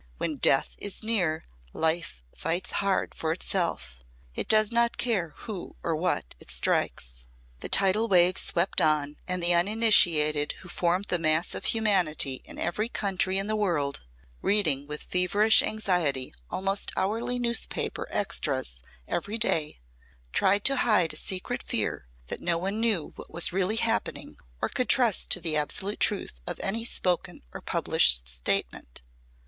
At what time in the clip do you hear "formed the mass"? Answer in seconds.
10.69-11.53